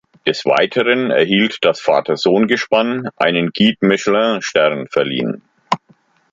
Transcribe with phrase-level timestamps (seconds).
[0.25, 5.43] Des Weiteren erhielt das Vater-Sohn-Gespann einen Guide-Michelin-Stern verliehen.